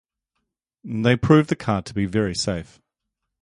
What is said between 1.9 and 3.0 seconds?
be very safe.